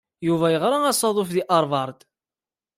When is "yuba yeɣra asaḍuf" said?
0.27-1.29